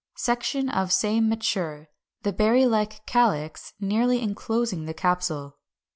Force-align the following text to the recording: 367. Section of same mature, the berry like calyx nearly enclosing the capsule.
367. 0.17 0.67
Section 0.71 0.81
of 0.81 0.91
same 0.91 1.29
mature, 1.29 1.87
the 2.23 2.33
berry 2.33 2.65
like 2.65 3.05
calyx 3.05 3.75
nearly 3.79 4.19
enclosing 4.19 4.85
the 4.85 4.95
capsule. 4.95 5.57